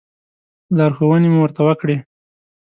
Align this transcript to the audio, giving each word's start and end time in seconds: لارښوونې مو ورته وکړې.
لارښوونې 0.77 1.29
مو 1.33 1.39
ورته 1.41 1.61
وکړې. 1.67 1.95